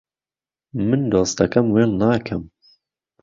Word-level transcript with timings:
من 0.87 1.01
دۆستەکەم 1.11 1.65
وێڵ 1.75 1.91
ناکەم 2.01 2.43